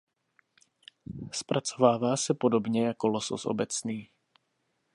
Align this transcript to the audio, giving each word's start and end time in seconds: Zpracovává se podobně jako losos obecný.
Zpracovává 1.31 2.17
se 2.17 2.33
podobně 2.33 2.85
jako 2.87 3.07
losos 3.07 3.45
obecný. 3.45 4.09